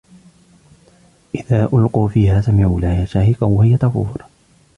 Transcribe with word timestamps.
إذا 1.35 1.65
ألقوا 1.73 2.07
فيها 2.07 2.41
سمعوا 2.41 2.81
لها 2.81 3.05
شهيقا 3.05 3.47
وهي 3.47 3.77
تفور 3.77 4.17